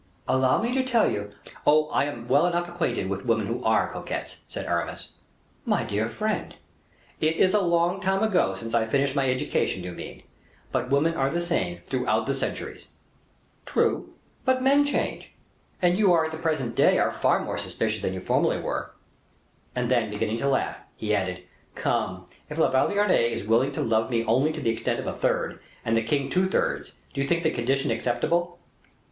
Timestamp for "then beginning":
19.91-20.37